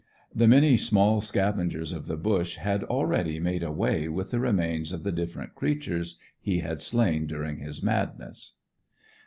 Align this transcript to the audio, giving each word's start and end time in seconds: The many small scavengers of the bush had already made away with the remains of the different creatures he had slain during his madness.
The 0.33 0.47
many 0.47 0.77
small 0.77 1.21
scavengers 1.21 1.93
of 1.93 2.07
the 2.07 2.17
bush 2.17 2.55
had 2.55 2.83
already 2.85 3.39
made 3.39 3.61
away 3.61 4.07
with 4.07 4.31
the 4.31 4.39
remains 4.39 4.91
of 4.91 5.03
the 5.03 5.11
different 5.11 5.53
creatures 5.53 6.17
he 6.39 6.61
had 6.61 6.81
slain 6.81 7.27
during 7.27 7.59
his 7.59 7.83
madness. 7.83 8.53